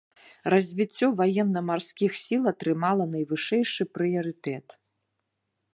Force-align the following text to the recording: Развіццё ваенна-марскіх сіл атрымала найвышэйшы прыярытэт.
Развіццё 0.53 1.07
ваенна-марскіх 1.19 2.11
сіл 2.23 2.43
атрымала 2.53 3.05
найвышэйшы 3.13 3.83
прыярытэт. 3.99 4.67